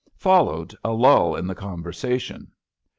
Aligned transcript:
Followed 0.17 0.73
a 0.83 0.91
lull 0.93 1.35
in 1.35 1.45
the 1.45 1.53
conversation. 1.53 2.51